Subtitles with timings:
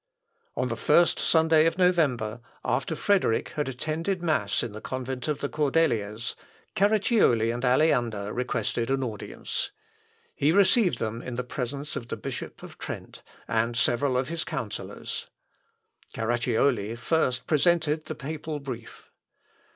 [0.55, 5.41] On the first Sunday of November, after Frederick had attended mass in the convent of
[5.41, 6.35] the Cordeliers,
[6.75, 9.69] Carracioli and Aleander requested an audience.
[10.33, 14.43] He received them in the presence of the Bishop of Trent, and several of his
[14.43, 15.27] counsellors.
[16.15, 19.11] Carracioli first presented the papal brief.